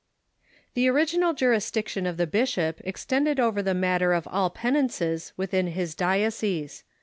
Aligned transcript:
The 0.73 0.87
original 0.87 1.35
jurisdiction 1.35 2.07
of 2.07 2.17
the 2.17 2.25
bishop 2.25 2.81
extended 2.83 3.39
over 3.39 3.61
the 3.61 3.75
matter 3.75 4.13
of 4.13 4.27
all 4.31 4.49
penances 4.49 5.31
within 5.37 5.67
his 5.67 5.93
diocese. 5.93 6.83